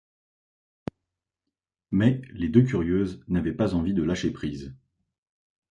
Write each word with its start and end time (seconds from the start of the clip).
Mais 1.91 2.23
les 2.31 2.49
deux 2.49 2.63
curieuses 2.63 3.23
n’avaient 3.27 3.53
pas 3.53 3.75
envie 3.75 3.93
de 3.93 4.01
lâcher 4.01 4.31
prise. 4.31 4.75